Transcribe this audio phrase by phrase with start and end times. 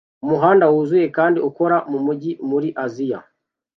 [0.23, 3.19] Umuhanda wuzuye kandi ukora mumujyi muri Aziya